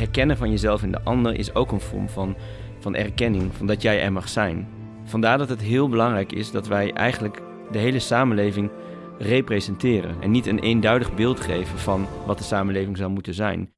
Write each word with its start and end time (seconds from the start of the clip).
herkennen 0.00 0.36
van 0.36 0.50
jezelf 0.50 0.82
in 0.82 0.92
de 0.92 1.02
ander 1.02 1.34
is 1.34 1.54
ook 1.54 1.72
een 1.72 1.80
vorm 1.80 2.08
van, 2.08 2.36
van 2.78 2.94
erkenning, 2.94 3.50
van 3.56 3.66
dat 3.66 3.82
jij 3.82 4.02
er 4.02 4.12
mag 4.12 4.28
zijn. 4.28 4.68
Vandaar 5.04 5.38
dat 5.38 5.48
het 5.48 5.60
heel 5.60 5.88
belangrijk 5.88 6.32
is 6.32 6.50
dat 6.50 6.66
wij 6.66 6.92
eigenlijk 6.92 7.42
de 7.70 7.78
hele 7.78 7.98
samenleving 7.98 8.70
representeren 9.18 10.16
en 10.20 10.30
niet 10.30 10.46
een 10.46 10.58
eenduidig 10.58 11.14
beeld 11.14 11.40
geven 11.40 11.78
van 11.78 12.06
wat 12.26 12.38
de 12.38 12.44
samenleving 12.44 12.96
zou 12.96 13.10
moeten 13.10 13.34
zijn. 13.34 13.72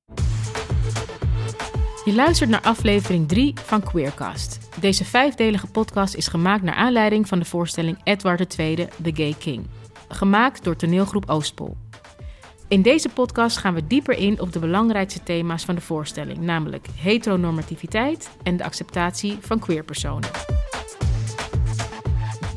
Je 2.05 2.14
luistert 2.14 2.50
naar 2.50 2.61
aflevering 2.61 3.29
3 3.29 3.52
van 3.64 3.82
Queercast. 3.82 4.59
Deze 4.80 5.04
vijfdelige 5.04 5.66
podcast 5.66 6.14
is 6.14 6.29
gemaakt 6.29 6.62
naar 6.62 6.75
aanleiding 6.75 7.29
van 7.29 7.39
de 7.39 7.45
voorstelling 7.45 7.98
Edward 8.04 8.59
II, 8.59 8.77
The 9.02 9.11
Gay 9.14 9.34
King. 9.39 9.66
Gemaakt 10.09 10.64
door 10.64 10.77
toneelgroep 10.77 11.30
Oostpol. 11.30 11.77
In 12.73 12.82
deze 12.82 13.09
podcast 13.09 13.57
gaan 13.57 13.75
we 13.75 13.86
dieper 13.86 14.18
in 14.18 14.41
op 14.41 14.52
de 14.52 14.59
belangrijkste 14.59 15.22
thema's 15.22 15.64
van 15.64 15.75
de 15.75 15.80
voorstelling, 15.80 16.39
namelijk 16.39 16.86
heteronormativiteit 16.96 18.30
en 18.43 18.57
de 18.57 18.64
acceptatie 18.64 19.36
van 19.40 19.58
queerpersonen. 19.58 20.30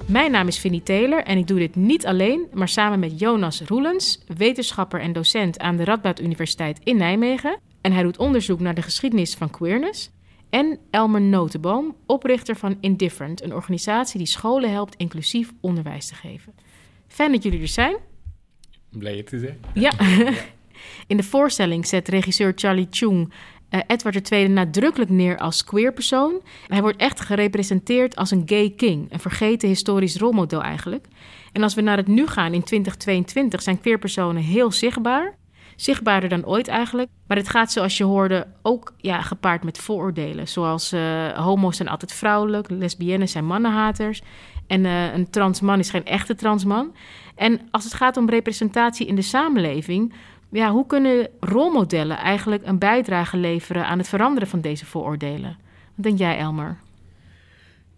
Mijn 0.08 0.32
naam 0.32 0.48
is 0.48 0.60
Vinnie 0.60 0.84
Taylor 0.84 1.24
en 1.24 1.38
ik 1.38 1.48
doe 1.48 1.60
dit 1.60 1.76
niet 1.76 2.06
alleen, 2.06 2.48
maar 2.54 2.68
samen 2.68 3.00
met 3.00 3.20
Jonas 3.20 3.62
Roelens, 3.62 4.24
wetenschapper 4.38 5.00
en 5.00 5.14
docent 5.14 5.60
aan 5.60 5.76
de 5.76 5.84
Radboud 5.84 6.20
Universiteit 6.20 6.80
in 6.84 6.98
Nijmegen. 6.98 7.60
En 7.82 7.92
hij 7.92 8.04
doet 8.04 8.18
onderzoek 8.18 8.60
naar 8.60 8.76
de 8.76 8.82
geschiedenis 8.82 9.34
van 9.34 9.50
queerness. 9.50 10.12
En 10.50 10.80
Elmer 10.90 11.22
Notenboom, 11.22 11.96
oprichter 12.06 12.56
van 12.56 12.78
Indifferent, 12.80 13.44
een 13.44 13.54
organisatie 13.54 14.18
die 14.18 14.28
scholen 14.28 14.72
helpt 14.72 14.96
inclusief 14.96 15.54
onderwijs 15.62 16.08
te 16.08 16.16
geven. 16.16 16.54
Fijn 17.08 17.32
dat 17.32 17.44
jullie 17.44 17.62
er 17.62 17.68
zijn. 17.68 17.96
Blij 18.98 19.24
te. 19.24 19.54
Ja. 19.74 19.92
In 21.08 21.18
de 21.18 21.24
voorstelling 21.24 21.88
zet 21.88 22.08
regisseur 22.08 22.52
Charlie 22.56 22.88
Chung 22.90 23.34
uh, 23.76 23.80
Edward 23.88 24.32
II 24.32 24.48
nadrukkelijk 24.48 25.12
neer 25.12 25.38
als 25.38 25.64
queer 25.64 25.94
persoon. 25.94 26.42
Hij 26.68 26.82
wordt 26.82 26.98
echt 26.98 27.20
gerepresenteerd 27.20 28.16
als 28.16 28.32
een 28.32 28.44
gay 28.46 28.74
king, 28.76 29.12
een 29.12 29.20
vergeten 29.20 29.68
historisch 29.68 30.18
rolmodel 30.18 30.64
eigenlijk. 30.64 31.08
En 31.52 31.64
als 31.64 31.74
we 31.74 31.82
naar 31.82 31.98
het 31.98 32.08
nu 32.08 32.28
gaan 32.28 32.54
in 32.54 32.64
2022 32.64 33.62
zijn 33.62 33.82
queerpersonen 33.82 34.42
heel 34.42 34.72
zichtbaar. 34.72 35.38
Zichtbaarder 35.76 36.30
dan 36.30 36.46
ooit 36.46 36.68
eigenlijk. 36.68 37.10
Maar 37.28 37.38
het 37.38 37.50
gaat 37.50 37.72
zoals 37.72 37.98
je 37.98 38.04
hoorde 38.04 38.48
ook 38.62 38.94
ja, 38.98 39.22
gepaard 39.22 39.64
met 39.64 39.78
vooroordelen. 39.78 40.48
Zoals 40.48 40.94
uh, 40.94 41.28
homo's 41.28 41.78
zijn 41.78 41.90
altijd 41.90 42.14
vrouwelijk, 42.14 42.70
lesbiennes 42.70 43.32
zijn 43.32 43.46
mannenhaters. 43.46 44.22
En 44.68 44.84
uh, 44.84 45.14
een 45.14 45.30
transman 45.30 45.80
is 45.80 45.90
geen 45.90 46.06
echte 46.06 46.36
transman. 46.36 46.96
En 47.36 47.62
als 47.72 47.84
het 47.84 47.94
gaat 47.94 48.18
om 48.18 48.30
representatie 48.30 49.08
in 49.08 49.16
de 49.16 49.22
samenleving, 49.22 50.14
ja, 50.52 50.72
hoe 50.72 50.86
kunnen 50.86 51.30
rolmodellen 51.40 52.18
eigenlijk 52.18 52.66
een 52.66 52.80
bijdrage 52.80 53.38
leveren 53.38 53.86
aan 53.86 53.98
het 53.98 54.08
veranderen 54.08 54.48
van 54.48 54.62
deze 54.62 54.86
vooroordelen? 54.86 55.58
Wat 55.96 56.06
denk 56.06 56.18
jij, 56.18 56.38
Elmer? 56.38 56.78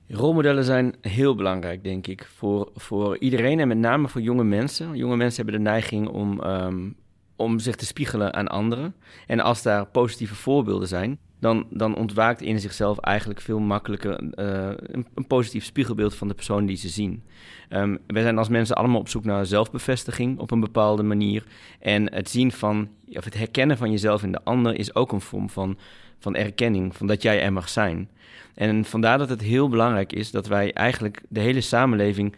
Rolmodellen 0.09 0.64
zijn 0.64 0.95
heel 1.02 1.36
belangrijk, 1.36 1.83
denk 1.83 2.08
ik, 2.08 2.30
voor, 2.36 2.70
voor 2.75 3.17
iedereen 3.17 3.59
en 3.59 3.67
met 3.67 3.78
name 3.78 4.08
voor 4.08 4.22
jonge 4.22 4.44
mensen. 4.44 4.95
Jonge 4.95 5.16
mensen 5.16 5.44
hebben 5.44 5.64
de 5.64 5.70
neiging 5.70 6.08
om, 6.08 6.44
um, 6.44 6.95
om 7.38 7.59
zich 7.59 7.75
te 7.75 7.85
spiegelen 7.85 8.33
aan 8.33 8.47
anderen. 8.47 8.95
En 9.27 9.39
als 9.39 9.61
daar 9.61 9.85
positieve 9.85 10.35
voorbeelden 10.35 10.88
zijn, 10.88 11.19
dan, 11.39 11.66
dan 11.69 11.95
ontwaakt 11.95 12.41
in 12.41 12.59
zichzelf 12.59 12.97
eigenlijk 12.97 13.41
veel 13.41 13.59
makkelijker 13.59 14.21
uh, 14.21 14.30
een, 14.75 15.05
een, 15.16 15.27
positief 15.27 15.65
spiegelbeeld 15.65 16.15
van 16.15 16.27
de 16.27 16.33
persoon 16.33 16.65
die 16.65 16.77
ze 16.77 16.89
zien. 16.89 17.23
Um, 17.69 17.97
wij 18.08 18.21
zijn 18.21 18.38
als 18.38 18.49
mensen 18.49 18.75
allemaal 18.75 18.99
op 18.99 19.09
zoek 19.09 19.23
naar 19.23 19.45
zelfbevestiging 19.45 20.39
op 20.39 20.52
een 20.52 20.59
bepaalde 20.59 21.03
manier. 21.03 21.43
En 21.80 22.13
het 22.13 22.30
zien 22.30 22.52
van, 22.52 22.89
of 23.08 23.23
het 23.23 23.38
herkennen 23.38 23.77
van 23.77 23.91
jezelf 23.91 24.23
in 24.23 24.31
de 24.31 24.43
ander 24.43 24.80
is 24.80 24.95
ook 24.95 25.11
een 25.11 25.21
vorm 25.21 25.49
van, 25.49 25.77
van 26.19 26.35
erkenning, 26.35 26.95
van 26.95 27.08
dat 27.08 27.21
jij 27.21 27.41
er 27.41 27.53
mag 27.53 27.69
zijn. 27.69 28.09
En 28.55 28.85
vandaar 28.85 29.17
dat 29.17 29.30
het 29.30 29.41
heel 29.41 29.69
belangrijk 29.69 30.13
is 30.13 30.31
dat 30.31 30.47
wij 30.47 30.73
eigenlijk 30.73 31.21
de 31.30 31.39
hele 31.39 31.61
samenleving 31.61 32.36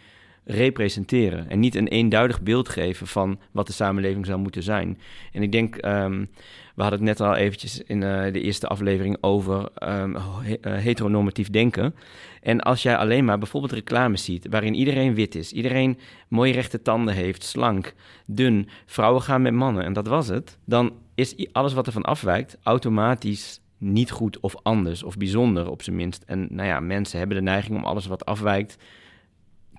representeren 0.51 1.49
en 1.49 1.59
niet 1.59 1.75
een 1.75 1.87
eenduidig 1.87 2.41
beeld 2.41 2.69
geven 2.69 3.07
van 3.07 3.39
wat 3.51 3.67
de 3.67 3.73
samenleving 3.73 4.25
zou 4.25 4.39
moeten 4.39 4.63
zijn. 4.63 4.99
En 5.31 5.41
ik 5.41 5.51
denk, 5.51 5.85
um, 5.85 6.29
we 6.75 6.81
hadden 6.81 6.99
het 6.99 7.17
net 7.17 7.27
al 7.27 7.35
eventjes 7.35 7.81
in 7.81 8.01
uh, 8.01 8.23
de 8.33 8.41
eerste 8.41 8.67
aflevering 8.67 9.17
over 9.21 9.69
um, 9.83 10.15
heteronormatief 10.61 11.49
denken. 11.49 11.95
En 12.41 12.61
als 12.61 12.81
jij 12.81 12.97
alleen 12.97 13.25
maar 13.25 13.38
bijvoorbeeld 13.38 13.71
reclames 13.73 14.23
ziet 14.23 14.47
waarin 14.49 14.73
iedereen 14.73 15.13
wit 15.13 15.35
is, 15.35 15.51
iedereen 15.51 15.97
mooie 16.27 16.53
rechte 16.53 16.81
tanden 16.81 17.13
heeft, 17.13 17.43
slank, 17.43 17.93
dun, 18.25 18.69
vrouwen 18.85 19.21
gaan 19.21 19.41
met 19.41 19.53
mannen 19.53 19.83
en 19.83 19.93
dat 19.93 20.07
was 20.07 20.27
het, 20.27 20.57
dan 20.65 20.93
is 21.15 21.47
alles 21.51 21.73
wat 21.73 21.85
ervan 21.85 22.03
afwijkt 22.03 22.57
automatisch 22.63 23.61
niet 23.77 24.11
goed 24.11 24.39
of 24.39 24.55
anders 24.63 25.03
of 25.03 25.17
bijzonder 25.17 25.69
op 25.69 25.81
zijn 25.81 25.95
minst. 25.95 26.23
En 26.25 26.47
nou 26.49 26.67
ja, 26.67 26.79
mensen 26.79 27.17
hebben 27.17 27.38
de 27.38 27.43
neiging 27.43 27.77
om 27.77 27.85
alles 27.85 28.07
wat 28.07 28.25
afwijkt 28.25 28.77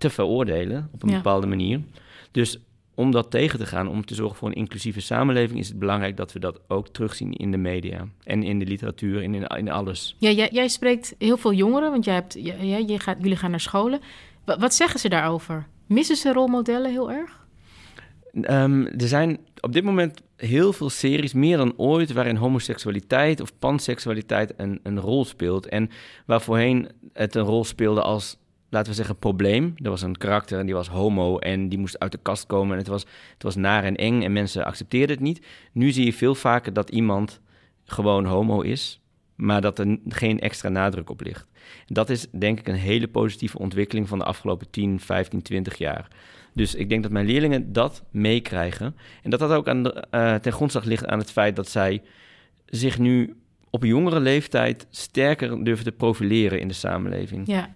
te 0.01 0.11
veroordelen 0.11 0.89
op 0.93 1.03
een 1.03 1.09
ja. 1.09 1.17
bepaalde 1.17 1.47
manier. 1.47 1.81
Dus 2.31 2.59
om 2.95 3.11
dat 3.11 3.31
tegen 3.31 3.59
te 3.59 3.67
gaan, 3.67 3.89
om 3.89 4.05
te 4.05 4.15
zorgen 4.15 4.37
voor 4.37 4.49
een 4.49 4.55
inclusieve 4.55 5.01
samenleving, 5.01 5.59
is 5.59 5.69
het 5.69 5.79
belangrijk 5.79 6.17
dat 6.17 6.33
we 6.33 6.39
dat 6.39 6.61
ook 6.69 6.89
terugzien 6.89 7.33
in 7.33 7.51
de 7.51 7.57
media 7.57 8.09
en 8.25 8.43
in 8.43 8.59
de 8.59 8.65
literatuur 8.65 9.23
en 9.23 9.35
in, 9.35 9.47
in 9.47 9.71
alles. 9.71 10.17
Ja, 10.19 10.31
jij, 10.31 10.49
jij, 10.53 10.69
spreekt 10.69 11.15
heel 11.19 11.37
veel 11.37 11.53
jongeren, 11.53 11.91
want 11.91 12.05
jij 12.05 12.15
hebt, 12.15 12.35
jij, 12.39 12.83
jij 12.83 12.99
gaat, 12.99 13.17
jullie 13.21 13.37
gaan 13.37 13.51
naar 13.51 13.61
scholen. 13.61 14.01
Wat, 14.45 14.61
wat 14.61 14.75
zeggen 14.75 15.01
ze 15.01 15.09
daarover? 15.09 15.67
Missen 15.87 16.17
ze 16.17 16.33
rolmodellen 16.33 16.91
heel 16.91 17.11
erg? 17.11 17.39
Um, 18.35 18.87
er 18.87 19.09
zijn 19.09 19.39
op 19.61 19.73
dit 19.73 19.85
moment 19.85 20.21
heel 20.37 20.73
veel 20.73 20.91
series, 20.91 21.33
meer 21.33 21.57
dan 21.57 21.75
ooit, 21.77 22.13
waarin 22.13 22.37
homoseksualiteit 22.37 23.41
of 23.41 23.59
panseksualiteit 23.59 24.53
een, 24.57 24.81
een 24.83 25.01
rol 25.01 25.25
speelt. 25.25 25.67
En 25.67 25.91
waar 26.27 26.41
voorheen 26.41 26.89
het 27.13 27.35
een 27.35 27.45
rol 27.45 27.65
speelde 27.65 28.03
als 28.03 28.37
laten 28.71 28.91
we 28.91 28.97
zeggen, 28.97 29.17
probleem. 29.17 29.75
Er 29.77 29.91
was 29.91 30.03
een 30.03 30.17
karakter 30.17 30.59
en 30.59 30.67
die 30.67 30.75
was 30.75 30.89
homo 30.89 31.39
en 31.39 31.69
die 31.69 31.79
moest 31.79 31.99
uit 31.99 32.13
de 32.13 32.19
kast 32.23 32.47
komen. 32.47 32.73
En 32.73 32.79
het 32.79 32.89
was, 32.89 33.07
het 33.33 33.43
was 33.43 33.57
naar 33.57 33.85
en 33.85 33.97
eng 33.97 34.23
en 34.23 34.33
mensen 34.33 34.65
accepteerden 34.65 35.17
het 35.17 35.25
niet. 35.25 35.47
Nu 35.73 35.91
zie 35.91 36.05
je 36.05 36.13
veel 36.13 36.35
vaker 36.35 36.73
dat 36.73 36.91
iemand 36.91 37.41
gewoon 37.85 38.25
homo 38.25 38.61
is, 38.61 39.01
maar 39.35 39.61
dat 39.61 39.79
er 39.79 39.99
geen 40.09 40.41
extra 40.41 40.69
nadruk 40.69 41.11
op 41.11 41.21
ligt. 41.21 41.47
Dat 41.87 42.11
is 42.11 42.27
denk 42.31 42.59
ik 42.59 42.69
een 42.69 42.75
hele 42.75 43.09
positieve 43.09 43.59
ontwikkeling 43.59 44.09
van 44.09 44.19
de 44.19 44.25
afgelopen 44.25 44.71
10, 44.71 45.01
15, 45.01 45.43
20 45.43 45.79
jaar. 45.79 46.09
Dus 46.53 46.75
ik 46.75 46.89
denk 46.89 47.03
dat 47.03 47.13
mijn 47.13 47.27
leerlingen 47.27 47.73
dat 47.73 48.05
meekrijgen. 48.11 48.97
En 49.23 49.31
dat 49.31 49.41
dat 49.41 49.51
ook 49.51 49.69
aan 49.69 49.83
de, 49.83 50.05
uh, 50.11 50.35
ten 50.35 50.53
grondslag 50.53 50.85
ligt 50.85 51.07
aan 51.07 51.19
het 51.19 51.31
feit 51.31 51.57
dat 51.57 51.69
zij 51.69 52.03
zich 52.67 52.99
nu 52.99 53.37
op 53.71 53.85
jongere 53.85 54.21
leeftijd 54.21 54.87
sterker 54.91 55.65
durven 55.65 55.85
te 55.85 55.93
profileren 55.93 56.61
in 56.61 56.69
de 56.69 56.75
samenleving. 56.75 57.47
Ja, 57.47 57.75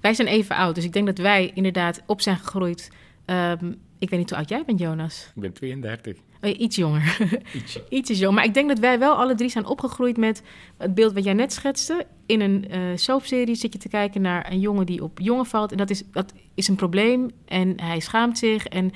wij 0.00 0.14
zijn 0.14 0.28
even 0.28 0.56
oud, 0.56 0.74
dus 0.74 0.84
ik 0.84 0.92
denk 0.92 1.06
dat 1.06 1.18
wij 1.18 1.50
inderdaad 1.54 2.02
op 2.06 2.20
zijn 2.20 2.36
gegroeid. 2.36 2.90
Um, 3.26 3.78
ik 3.98 4.10
weet 4.10 4.18
niet 4.18 4.30
hoe 4.30 4.38
oud 4.38 4.48
jij 4.48 4.62
bent, 4.66 4.78
Jonas. 4.78 5.32
Ik 5.34 5.40
ben 5.40 5.52
32. 5.52 6.16
Oh, 6.40 6.60
iets 6.60 6.76
jonger. 6.76 7.16
Iets 7.88 8.10
is 8.10 8.18
jong. 8.18 8.34
Maar 8.34 8.44
ik 8.44 8.54
denk 8.54 8.68
dat 8.68 8.78
wij 8.78 8.98
wel 8.98 9.14
alle 9.14 9.34
drie 9.34 9.48
zijn 9.48 9.66
opgegroeid 9.66 10.16
met 10.16 10.42
het 10.76 10.94
beeld 10.94 11.12
wat 11.12 11.24
jij 11.24 11.32
net 11.32 11.52
schetste. 11.52 12.06
In 12.26 12.40
een 12.40 12.64
uh, 12.70 12.78
soapserie 12.94 13.54
zit 13.54 13.72
je 13.72 13.78
te 13.78 13.88
kijken 13.88 14.20
naar 14.20 14.52
een 14.52 14.60
jongen 14.60 14.86
die 14.86 15.02
op 15.02 15.18
jongen 15.20 15.46
valt. 15.46 15.70
En 15.70 15.76
dat 15.76 15.90
is, 15.90 16.02
dat 16.12 16.32
is 16.54 16.68
een 16.68 16.76
probleem. 16.76 17.30
En 17.44 17.80
hij 17.80 18.00
schaamt 18.00 18.38
zich. 18.38 18.66
En, 18.66 18.92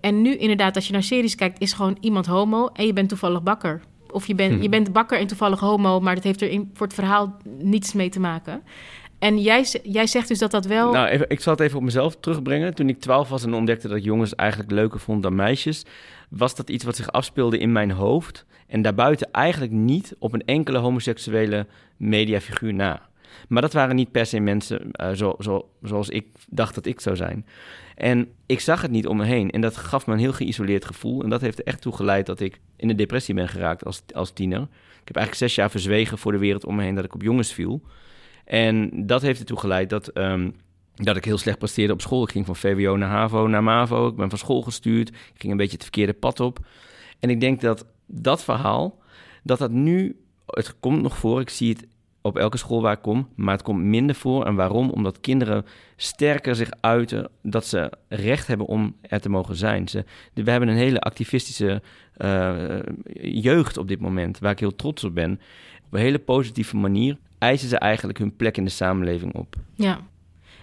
en 0.00 0.22
nu 0.22 0.36
inderdaad, 0.36 0.76
als 0.76 0.86
je 0.86 0.92
naar 0.92 1.02
series 1.02 1.34
kijkt, 1.34 1.60
is 1.60 1.72
gewoon 1.72 1.96
iemand 2.00 2.26
homo. 2.26 2.68
En 2.72 2.86
je 2.86 2.92
bent 2.92 3.08
toevallig 3.08 3.42
bakker. 3.42 3.82
Of 4.10 4.26
je 4.26 4.34
bent, 4.34 4.54
hm. 4.54 4.62
je 4.62 4.68
bent 4.68 4.92
bakker 4.92 5.18
en 5.18 5.26
toevallig 5.26 5.60
homo, 5.60 6.00
maar 6.00 6.14
dat 6.14 6.24
heeft 6.24 6.40
er 6.40 6.50
in, 6.50 6.70
voor 6.74 6.86
het 6.86 6.94
verhaal 6.94 7.36
niets 7.58 7.92
mee 7.92 8.08
te 8.08 8.20
maken. 8.20 8.62
En 9.22 9.38
jij, 9.38 9.66
jij 9.82 10.06
zegt 10.06 10.28
dus 10.28 10.38
dat 10.38 10.50
dat 10.50 10.66
wel. 10.66 10.92
Nou, 10.92 11.24
ik 11.28 11.40
zal 11.40 11.52
het 11.52 11.62
even 11.62 11.78
op 11.78 11.84
mezelf 11.84 12.16
terugbrengen. 12.20 12.74
Toen 12.74 12.88
ik 12.88 13.00
12 13.00 13.28
was 13.28 13.44
en 13.44 13.54
ontdekte 13.54 13.88
dat 13.88 14.04
jongens 14.04 14.34
eigenlijk 14.34 14.70
leuker 14.70 15.00
vond 15.00 15.22
dan 15.22 15.34
meisjes, 15.34 15.84
was 16.28 16.54
dat 16.54 16.70
iets 16.70 16.84
wat 16.84 16.96
zich 16.96 17.12
afspeelde 17.12 17.58
in 17.58 17.72
mijn 17.72 17.90
hoofd. 17.90 18.44
En 18.66 18.82
daarbuiten 18.82 19.30
eigenlijk 19.32 19.72
niet 19.72 20.14
op 20.18 20.32
een 20.32 20.44
enkele 20.44 20.78
homoseksuele 20.78 21.66
mediafiguur 21.96 22.74
na. 22.74 23.08
Maar 23.48 23.62
dat 23.62 23.72
waren 23.72 23.96
niet 23.96 24.10
per 24.10 24.26
se 24.26 24.40
mensen 24.40 24.90
uh, 24.92 25.10
zo, 25.10 25.34
zo, 25.38 25.68
zoals 25.82 26.08
ik 26.08 26.26
dacht 26.48 26.74
dat 26.74 26.86
ik 26.86 27.00
zou 27.00 27.16
zijn. 27.16 27.46
En 27.96 28.28
ik 28.46 28.60
zag 28.60 28.82
het 28.82 28.90
niet 28.90 29.06
om 29.06 29.16
me 29.16 29.24
heen. 29.24 29.50
En 29.50 29.60
dat 29.60 29.76
gaf 29.76 30.06
me 30.06 30.12
een 30.12 30.18
heel 30.18 30.32
geïsoleerd 30.32 30.84
gevoel. 30.84 31.22
En 31.22 31.30
dat 31.30 31.40
heeft 31.40 31.58
er 31.58 31.66
echt 31.66 31.80
toe 31.80 31.94
geleid 31.94 32.26
dat 32.26 32.40
ik 32.40 32.60
in 32.76 32.88
de 32.88 32.94
depressie 32.94 33.34
ben 33.34 33.48
geraakt 33.48 33.84
als, 33.84 34.02
als 34.14 34.32
tiener. 34.32 34.62
Ik 35.00 35.08
heb 35.08 35.16
eigenlijk 35.16 35.46
zes 35.46 35.54
jaar 35.54 35.70
verzwegen 35.70 36.18
voor 36.18 36.32
de 36.32 36.38
wereld 36.38 36.64
om 36.64 36.74
me 36.76 36.82
heen 36.82 36.94
dat 36.94 37.04
ik 37.04 37.14
op 37.14 37.22
jongens 37.22 37.52
viel. 37.52 37.82
En 38.44 39.06
dat 39.06 39.22
heeft 39.22 39.40
ertoe 39.40 39.58
geleid 39.58 39.90
dat, 39.90 40.16
um, 40.16 40.54
dat 40.94 41.16
ik 41.16 41.24
heel 41.24 41.38
slecht 41.38 41.58
presteerde 41.58 41.92
op 41.92 42.00
school. 42.00 42.22
Ik 42.22 42.30
ging 42.30 42.46
van 42.46 42.56
VWO 42.56 42.96
naar 42.96 43.10
HAVO 43.10 43.46
naar 43.46 43.62
MAVO. 43.62 44.06
Ik 44.06 44.16
ben 44.16 44.28
van 44.28 44.38
school 44.38 44.62
gestuurd. 44.62 45.08
Ik 45.08 45.40
ging 45.40 45.52
een 45.52 45.58
beetje 45.58 45.72
het 45.72 45.82
verkeerde 45.82 46.12
pad 46.12 46.40
op. 46.40 46.58
En 47.20 47.30
ik 47.30 47.40
denk 47.40 47.60
dat 47.60 47.86
dat 48.06 48.44
verhaal, 48.44 48.98
dat 49.42 49.58
dat 49.58 49.70
nu... 49.70 50.16
Het 50.46 50.80
komt 50.80 51.02
nog 51.02 51.16
voor, 51.16 51.40
ik 51.40 51.50
zie 51.50 51.68
het 51.68 51.86
op 52.22 52.38
elke 52.38 52.56
school 52.56 52.82
waar 52.82 52.92
ik 52.92 53.02
kom, 53.02 53.28
maar 53.34 53.54
het 53.54 53.62
komt 53.62 53.82
minder 53.82 54.16
voor. 54.16 54.46
En 54.46 54.54
waarom? 54.54 54.90
Omdat 54.90 55.20
kinderen 55.20 55.64
sterker 55.96 56.54
zich 56.54 56.70
uiten 56.80 57.30
dat 57.42 57.66
ze 57.66 57.92
recht 58.08 58.46
hebben 58.46 58.66
om 58.66 58.96
er 59.00 59.20
te 59.20 59.28
mogen 59.28 59.56
zijn. 59.56 59.88
Ze, 59.88 60.04
we 60.34 60.50
hebben 60.50 60.68
een 60.68 60.76
hele 60.76 61.00
activistische 61.00 61.82
uh, 62.16 62.78
jeugd 63.22 63.76
op 63.76 63.88
dit 63.88 64.00
moment, 64.00 64.38
waar 64.38 64.52
ik 64.52 64.58
heel 64.58 64.76
trots 64.76 65.04
op 65.04 65.14
ben. 65.14 65.40
Op 65.86 65.92
een 65.92 66.00
hele 66.00 66.18
positieve 66.18 66.76
manier 66.76 67.16
eisen 67.42 67.68
ze 67.68 67.78
eigenlijk 67.78 68.18
hun 68.18 68.36
plek 68.36 68.56
in 68.56 68.64
de 68.64 68.70
samenleving 68.70 69.34
op. 69.34 69.56
Ja. 69.74 70.00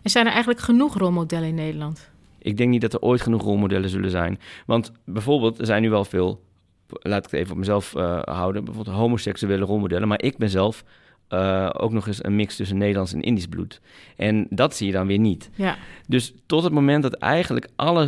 En 0.04 0.10
zijn 0.10 0.26
er 0.26 0.32
eigenlijk 0.32 0.62
genoeg 0.62 0.98
rolmodellen 0.98 1.48
in 1.48 1.56
Nederland? 1.56 2.10
Ik 2.38 2.58
denk 2.58 2.70
niet 2.70 2.82
dat 2.82 2.94
er 2.94 3.00
ooit 3.00 3.22
genoeg 3.22 3.42
rolmodellen 3.42 3.90
zullen 3.90 4.10
zijn. 4.10 4.40
Want 4.66 4.92
bijvoorbeeld, 5.06 5.60
er 5.60 5.66
zijn 5.66 5.82
nu 5.82 5.90
wel 5.90 6.06
veel, 6.06 6.44
laat 6.88 7.26
ik 7.26 7.32
het 7.32 7.40
even 7.40 7.52
op 7.52 7.58
mezelf 7.58 7.96
uh, 7.96 8.22
houden, 8.22 8.66
bijvoorbeeld 8.66 8.96
homoseksuele 8.96 9.66
rolmodellen. 9.66 10.08
Maar 10.08 10.22
ik 10.22 10.38
ben 10.38 10.50
zelf 10.50 10.84
uh, 11.30 11.70
ook 11.74 11.92
nog 11.92 12.08
eens 12.08 12.24
een 12.24 12.36
mix 12.36 12.56
tussen 12.56 12.78
Nederlands 12.78 13.14
en 13.14 13.22
Indisch 13.22 13.48
bloed. 13.48 13.82
En 14.16 14.48
dat 14.50 14.76
zie 14.76 14.88
je 14.88 14.94
dan 14.94 15.08
weer 15.08 15.20
niet. 15.20 15.50
Ja. 15.56 15.78
Dus 16.08 16.34
tot 16.46 16.64
het 16.64 16.74
moment 16.74 17.04
dat 17.04 17.14
eigenlijk 17.14 17.68
alle 17.76 18.08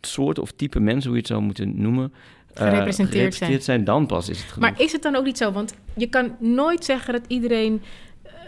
soorten 0.00 0.42
of 0.42 0.52
type 0.52 0.80
mensen, 0.80 1.04
hoe 1.04 1.12
je 1.12 1.18
het 1.18 1.26
zou 1.26 1.42
moeten 1.42 1.80
noemen, 1.82 2.12
eh, 2.54 2.68
gerepresenteerd, 2.68 3.34
zijn. 3.34 3.62
zijn. 3.62 3.84
dan 3.84 4.06
pas 4.06 4.28
is 4.28 4.38
het 4.38 4.52
genoeg. 4.52 4.70
Maar 4.70 4.80
is 4.80 4.92
het 4.92 5.02
dan 5.02 5.16
ook 5.16 5.24
niet 5.24 5.38
zo? 5.38 5.52
Want 5.52 5.74
je 5.96 6.06
kan 6.06 6.36
nooit 6.38 6.84
zeggen 6.84 7.12
dat 7.12 7.24
iedereen 7.26 7.82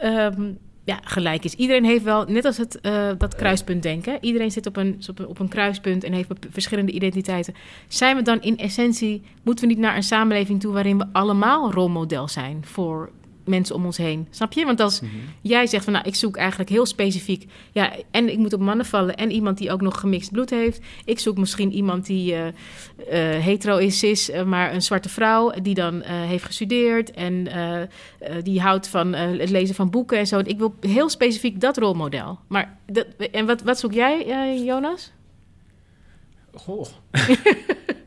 um, 0.05 0.59
ja, 0.85 0.99
gelijk 1.05 1.45
is. 1.45 1.55
Iedereen 1.55 1.85
heeft 1.85 2.05
wel, 2.05 2.25
net 2.25 2.45
als 2.45 2.57
het, 2.57 2.79
uh, 2.83 3.09
dat 3.19 3.35
kruispunt 3.35 3.83
denken. 3.83 4.19
Iedereen 4.21 4.51
zit 4.51 4.67
op 4.67 4.77
een, 4.77 5.03
op, 5.09 5.19
een, 5.19 5.27
op 5.27 5.39
een 5.39 5.49
kruispunt 5.49 6.05
en 6.05 6.13
heeft 6.13 6.31
verschillende 6.51 6.93
identiteiten. 6.93 7.55
Zijn 7.89 8.17
we 8.17 8.23
dan 8.23 8.41
in 8.41 8.57
essentie, 8.57 9.23
moeten 9.43 9.67
we 9.67 9.73
niet 9.73 9.83
naar 9.83 9.97
een 9.97 10.03
samenleving 10.03 10.61
toe 10.61 10.73
waarin 10.73 10.99
we 10.99 11.07
allemaal 11.13 11.73
rolmodel 11.73 12.29
zijn 12.29 12.65
voor 12.65 13.11
mensen 13.45 13.75
om 13.75 13.85
ons 13.85 13.97
heen. 13.97 14.27
Snap 14.31 14.53
je? 14.53 14.65
Want 14.65 14.81
als 14.81 15.01
mhm. 15.01 15.13
jij 15.41 15.67
zegt 15.67 15.85
van 15.85 15.93
nou, 15.93 16.07
ik 16.07 16.15
zoek 16.15 16.37
eigenlijk 16.37 16.71
heel 16.71 16.87
specifiek. 16.87 17.47
Ja, 17.73 17.93
en 18.11 18.33
ik 18.33 18.39
moet 18.39 18.53
op 18.53 18.61
mannen 18.61 18.87
vallen. 18.87 19.17
En 19.17 19.31
iemand 19.31 19.59
die 19.59 19.73
ook 19.73 19.81
nog 19.81 20.01
gemixt 20.01 20.31
bloed 20.31 20.51
heeft. 20.51 20.81
Ik 21.05 21.19
zoek 21.19 21.37
misschien 21.39 21.73
iemand 21.73 22.07
die 22.07 22.33
uh, 22.33 22.47
uh, 22.47 22.53
hetero 23.45 23.77
is, 23.77 24.03
is 24.03 24.31
uh, 24.31 24.43
maar 24.43 24.75
een 24.75 24.83
zwarte 24.83 25.09
vrouw. 25.09 25.53
Die 25.63 25.75
dan 25.75 26.03
heeft 26.03 26.45
gestudeerd. 26.45 27.11
En 27.11 27.49
die 28.43 28.61
houdt 28.61 28.89
van 28.89 29.13
het 29.13 29.51
lezen 29.51 29.75
van 29.75 29.91
boeken 29.91 30.19
en 30.19 30.27
zo. 30.27 30.39
Ik 30.39 30.59
wil 30.59 30.75
heel 30.81 31.09
specifiek 31.09 31.61
dat 31.61 31.77
rolmodel. 31.77 32.39
Maar 32.49 32.79
dat, 32.87 33.07
en 33.33 33.47
wat, 33.47 33.63
wat 33.63 33.79
zoek 33.79 33.93
jij, 33.93 34.63
Jonas? 34.65 35.13
Goh. 36.55 36.87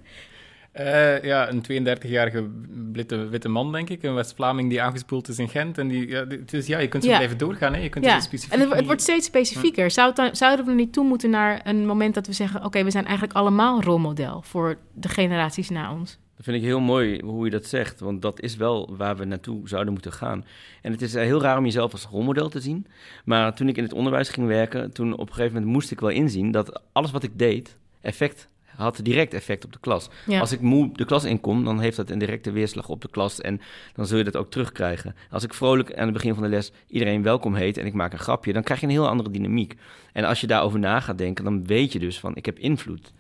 Uh, 0.80 1.24
ja, 1.24 1.50
een 1.50 1.63
32-jarige 1.88 2.50
witte, 2.92 3.27
witte 3.27 3.50
man, 3.50 3.72
denk 3.72 3.89
ik. 3.89 4.04
Een 4.04 4.13
West-Vlaming 4.13 4.69
die 4.69 4.81
aangespoeld 4.81 5.27
is 5.27 5.39
in 5.39 5.50
Gent. 5.50 5.77
En 5.77 5.88
die, 5.88 6.07
ja, 6.07 6.25
dus 6.45 6.68
ja, 6.68 6.80
je 6.80 6.88
kunt 6.88 7.04
zo 7.04 7.10
blijven 7.10 7.38
doorgaan. 7.38 7.74
Hè? 7.74 7.80
Je 7.80 7.89
kunt 7.89 8.06
ja. 8.06 8.19
En 8.50 8.60
het, 8.60 8.74
het, 8.74 8.86
wordt 8.86 9.01
steeds 9.01 9.25
specifieker. 9.25 9.92
Zou 9.92 10.13
dan, 10.13 10.36
zouden 10.36 10.66
we 10.66 10.72
er 10.72 10.77
niet 10.77 10.94
toe 10.94 11.06
moeten 11.06 11.30
naar 11.30 11.62
een 11.63 11.86
moment 11.86 12.13
dat 12.13 12.27
we 12.27 12.33
zeggen... 12.33 12.63
oké, 12.63 12.83
we 12.83 12.92
zijn 12.92 13.06
eigenlijk 13.06 13.38
allemaal 13.38 13.81
rolmodel 13.81 14.42
voor 14.42 14.77
de 14.94 15.10
generaties 15.10 15.69
na 15.69 15.94
ons? 15.94 16.19
Dat 16.36 16.45
vind 16.45 16.57
ik 16.57 16.63
heel 16.63 16.80
mooi 16.80 17.21
hoe 17.21 17.45
je 17.45 17.51
dat 17.51 17.66
zegt, 17.66 18.00
want 18.00 18.21
dat 18.21 18.42
is 18.42 18.56
wel 18.56 18.95
waar 18.98 19.18
we 19.18 19.25
naartoe 19.25 19.68
zouden 19.68 19.94
moeten 19.94 20.13
gaan. 20.13 20.45
En 20.81 20.92
het 20.92 21.01
is 21.01 21.16
eh, 21.16 21.24
heel 21.24 21.42
raar 21.42 21.57
om 21.57 21.63
jezelf 21.63 21.92
als 21.92 22.07
rolmodel 22.12 22.50
te 22.50 22.60
zien. 22.60 22.88
Maar 23.25 23.56
toen 23.56 23.68
ik 23.68 23.78
in 23.78 23.83
het 23.83 23.94
onderwijs 23.94 24.30
ging 24.30 24.48
werken, 24.48 24.94
toen 24.94 25.13
op 25.13 25.28
een 25.28 25.33
gegeven 25.33 25.54
moment 25.54 25.71
moest 25.71 25.92
ik 25.92 26.00
wel 26.00 26.10
inzien 26.10 26.51
dat 26.51 26.81
alles 26.92 27.12
wat 27.12 27.24
ik 27.24 27.39
deed 27.39 27.78
effect 28.01 28.50
had 28.75 29.00
direct 29.04 29.33
effect 29.33 29.66
op 29.66 29.74
de 29.74 29.80
klas. 29.80 30.10
Als 30.39 30.51
ik 30.51 30.62
moe 30.62 30.89
de 30.94 31.06
klas 31.06 31.24
inkom, 31.24 31.63
dan 31.63 31.80
heeft 31.80 31.98
dat 31.98 32.10
een 32.10 32.19
directe 32.19 32.51
weerslag 32.51 32.89
op 32.89 33.01
de 33.01 33.10
klas 33.10 33.42
en 33.42 33.62
dan 33.94 34.07
zul 34.07 34.18
je 34.18 34.24
dat 34.24 34.36
ook 34.38 34.51
terugkrijgen. 34.51 35.16
Als 35.30 35.44
ik 35.44 35.54
vrolijk 35.54 35.95
aan 35.95 36.06
het 36.06 36.13
begin 36.13 36.33
van 36.33 36.44
de 36.44 36.50
les 36.50 36.72
iedereen 36.88 37.24
welkom 37.24 37.56
heet 37.56 37.77
en 37.77 37.86
ik 37.86 37.94
maak 37.94 38.13
een 38.13 38.19
grapje, 38.19 38.54
dan 38.54 38.63
krijg 38.63 38.80
je 38.80 38.86
een 38.86 38.92
heel 38.92 39.07
andere 39.07 39.30
dynamiek. 39.30 39.75
En 40.13 40.24
als 40.24 40.42
je 40.42 40.48
daarover 40.48 40.80
na 40.80 41.00
gaat 41.00 41.18
denken, 41.18 41.44
dan 41.44 41.66
weet 41.66 41.94
je 41.94 42.00
dus 42.00 42.19
van 42.19 42.36
ik 42.36 42.45
heb 42.45 42.60
invloed. 42.60 43.13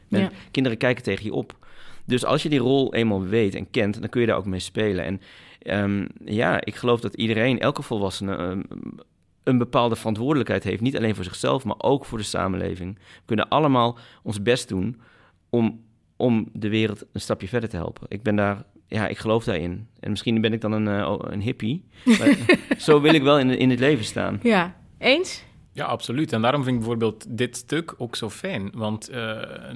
Kinderen 0.51 0.77
kijken 0.77 1.03
tegen 1.03 1.25
je 1.25 1.33
op. 1.33 1.57
Dus 2.05 2.25
als 2.25 2.43
je 2.43 2.49
die 2.49 2.59
rol 2.59 2.93
eenmaal 2.93 3.23
weet 3.23 3.55
en 3.55 3.69
kent, 3.71 3.99
dan 3.99 4.09
kun 4.09 4.21
je 4.21 4.27
daar 4.27 4.37
ook 4.37 4.45
mee 4.45 4.59
spelen. 4.59 5.05
En 5.05 5.21
um, 5.83 6.07
ja, 6.25 6.65
ik 6.65 6.75
geloof 6.75 6.99
dat 6.99 7.13
iedereen, 7.13 7.59
elke 7.59 7.81
volwassene, 7.81 8.37
um, 8.37 8.63
een 9.43 9.57
bepaalde 9.57 9.95
verantwoordelijkheid 9.95 10.63
heeft. 10.63 10.81
Niet 10.81 10.97
alleen 10.97 11.15
voor 11.15 11.23
zichzelf, 11.23 11.63
maar 11.63 11.75
ook 11.77 12.05
voor 12.05 12.17
de 12.17 12.23
samenleving. 12.23 12.95
We 12.95 13.21
kunnen 13.25 13.49
allemaal 13.49 13.97
ons 14.23 14.41
best 14.41 14.67
doen 14.67 15.01
om, 15.49 15.83
om 16.15 16.49
de 16.53 16.69
wereld 16.69 17.05
een 17.11 17.21
stapje 17.21 17.47
verder 17.47 17.69
te 17.69 17.75
helpen. 17.75 18.05
Ik 18.09 18.23
ben 18.23 18.35
daar, 18.35 18.63
ja, 18.87 19.07
ik 19.07 19.17
geloof 19.17 19.43
daarin. 19.43 19.87
En 19.99 20.09
misschien 20.09 20.41
ben 20.41 20.53
ik 20.53 20.61
dan 20.61 20.71
een, 20.71 20.87
uh, 20.87 21.15
een 21.19 21.41
hippie. 21.41 21.85
Maar 22.05 22.37
zo 22.77 23.01
wil 23.01 23.13
ik 23.13 23.23
wel 23.23 23.39
in, 23.39 23.49
in 23.49 23.69
het 23.69 23.79
leven 23.79 24.05
staan. 24.05 24.39
Ja, 24.43 24.75
eens? 24.97 25.43
Ja, 25.75 25.85
absoluut. 25.85 26.33
En 26.33 26.41
daarom 26.41 26.63
vind 26.63 26.75
ik 26.75 26.81
bijvoorbeeld 26.81 27.37
dit 27.37 27.57
stuk 27.57 27.93
ook 27.97 28.15
zo 28.15 28.29
fijn. 28.29 28.71
Want 28.73 29.09
uh, 29.09 29.15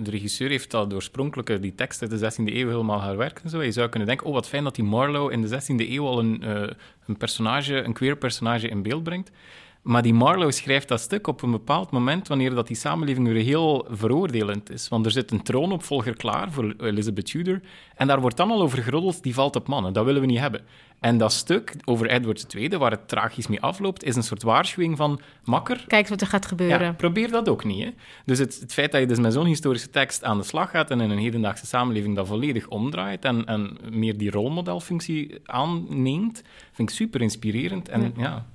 de 0.01 0.09
regisseur 0.09 0.49
heeft 0.49 0.73
al 0.73 0.91
oorspronkelijke 0.91 1.59
die 1.59 1.75
tekst 1.75 2.01
uit 2.01 2.19
de 2.19 2.31
16e 2.31 2.55
eeuw 2.55 2.69
helemaal 2.69 3.01
herwerkt 3.01 3.43
en 3.43 3.49
zo. 3.49 3.63
Je 3.63 3.71
zou 3.71 3.89
kunnen 3.89 4.07
denken, 4.07 4.27
oh 4.27 4.33
wat 4.33 4.47
fijn 4.47 4.63
dat 4.63 4.75
die 4.75 4.83
Marlowe 4.83 5.31
in 5.31 5.41
de 5.41 5.61
16e 5.61 5.89
eeuw 5.89 6.05
al 6.05 6.19
een, 6.19 6.41
uh, 6.43 6.69
een 7.05 7.17
personage, 7.17 7.75
een 7.75 7.93
queer 7.93 8.17
personage 8.17 8.67
in 8.67 8.81
beeld 8.81 9.03
brengt. 9.03 9.31
Maar 9.81 10.01
die 10.01 10.13
Marlowe 10.13 10.51
schrijft 10.51 10.87
dat 10.87 10.99
stuk 10.99 11.27
op 11.27 11.41
een 11.41 11.51
bepaald 11.51 11.91
moment 11.91 12.27
wanneer 12.27 12.55
dat 12.55 12.67
die 12.67 12.75
samenleving 12.75 13.27
weer 13.27 13.43
heel 13.43 13.87
veroordelend 13.89 14.71
is. 14.71 14.87
Want 14.87 15.05
er 15.05 15.11
zit 15.11 15.31
een 15.31 15.41
troonopvolger 15.41 16.15
klaar 16.15 16.51
voor 16.51 16.73
Elizabeth 16.77 17.25
Tudor. 17.25 17.61
En 17.95 18.07
daar 18.07 18.21
wordt 18.21 18.37
dan 18.37 18.51
al 18.51 18.61
over 18.61 18.83
geroddeld, 18.83 19.23
die 19.23 19.33
valt 19.33 19.55
op 19.55 19.67
mannen. 19.67 19.93
Dat 19.93 20.05
willen 20.05 20.21
we 20.21 20.27
niet 20.27 20.39
hebben. 20.39 20.61
En 20.99 21.17
dat 21.17 21.33
stuk 21.33 21.75
over 21.85 22.09
Edward 22.09 22.53
II, 22.53 22.77
waar 22.77 22.91
het 22.91 23.07
tragisch 23.07 23.47
mee 23.47 23.61
afloopt, 23.61 24.03
is 24.03 24.15
een 24.15 24.23
soort 24.23 24.43
waarschuwing 24.43 24.97
van 24.97 25.19
makker. 25.43 25.83
Kijk 25.87 26.07
wat 26.07 26.21
er 26.21 26.27
gaat 26.27 26.45
gebeuren. 26.45 26.81
Ja, 26.81 26.91
probeer 26.91 27.31
dat 27.31 27.49
ook 27.49 27.63
niet. 27.63 27.83
Hè? 27.83 27.89
Dus 28.25 28.39
het, 28.39 28.59
het, 28.59 28.73
feit 28.73 28.91
dat 28.91 29.01
je 29.01 29.07
dus 29.07 29.19
met 29.19 29.33
zo'n 29.33 29.45
historische 29.45 29.89
tekst 29.89 30.23
aan 30.23 30.37
de 30.37 30.43
slag 30.43 30.69
gaat 30.69 30.91
en 30.91 31.01
in 31.01 31.09
een 31.09 31.17
hedendaagse 31.17 31.65
samenleving 31.65 32.15
dat 32.15 32.27
volledig 32.27 32.67
omdraait 32.67 33.25
en, 33.25 33.45
en 33.45 33.77
meer 33.89 34.17
die 34.17 34.31
rolmodelfunctie 34.31 35.39
aanneemt, 35.45 36.43
vind 36.71 36.89
ik 36.89 36.95
super 36.95 37.21
inspirerend. 37.21 37.89
En 37.89 38.13
ja 38.17 38.45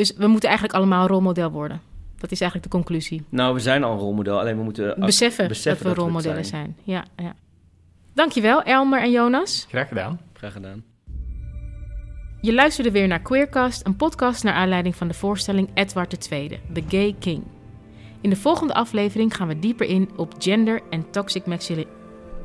dus 0.00 0.12
we 0.16 0.26
moeten 0.26 0.48
eigenlijk 0.48 0.78
allemaal 0.78 1.06
rolmodel 1.06 1.50
worden. 1.50 1.80
Dat 2.18 2.30
is 2.30 2.40
eigenlijk 2.40 2.72
de 2.72 2.78
conclusie. 2.78 3.22
Nou, 3.28 3.54
we 3.54 3.60
zijn 3.60 3.84
al 3.84 3.98
rolmodel, 3.98 4.38
alleen 4.38 4.56
we 4.56 4.62
moeten 4.62 5.00
beseffen, 5.00 5.48
beseffen 5.48 5.86
dat, 5.86 5.96
we 5.96 6.02
rolmodellen 6.02 6.44
zijn. 6.44 6.76
Ja, 6.82 7.04
ja. 7.16 7.34
Dankjewel, 8.14 8.62
Elmer 8.62 9.02
en 9.02 9.10
Jonas. 9.10 9.66
Graag 9.68 9.88
gedaan. 9.88 10.20
Graag 10.32 10.52
gedaan. 10.52 10.84
Je 12.40 12.54
luisterde 12.54 12.90
weer 12.90 13.06
naar 13.06 13.20
Queercast, 13.20 13.86
een 13.86 13.96
podcast 13.96 14.44
naar 14.44 14.54
aanleiding 14.54 14.96
van 14.96 15.08
de 15.08 15.14
voorstelling 15.14 15.68
Edward 15.74 16.30
II, 16.30 16.60
The 16.72 16.82
Gay 16.88 17.16
King. 17.18 17.42
In 18.20 18.30
de 18.30 18.36
volgende 18.36 18.74
aflevering 18.74 19.36
gaan 19.36 19.48
we 19.48 19.58
dieper 19.58 19.86
in 19.86 20.10
op 20.16 20.34
gender 20.38 20.80
en 20.90 21.10
toxic 21.10 21.46
masculinity. 21.46 21.92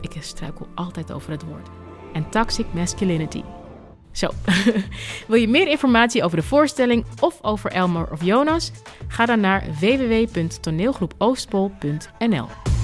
Ik 0.01 0.17
struikel 0.19 0.67
altijd 0.73 1.11
over 1.11 1.31
het 1.31 1.43
woord. 1.43 1.67
En 2.13 2.29
toxic 2.29 2.65
masculinity. 2.73 3.41
Zo, 4.15 4.29
wil 5.27 5.39
je 5.39 5.47
meer 5.47 5.67
informatie 5.67 6.23
over 6.23 6.37
de 6.37 6.43
voorstelling 6.43 7.05
of 7.19 7.37
over 7.41 7.71
Elmer 7.71 8.11
of 8.11 8.23
Jonas? 8.23 8.71
Ga 9.07 9.25
dan 9.25 9.39
naar 9.39 9.63
www.toneelgroepoostpol.nl. 9.79 12.74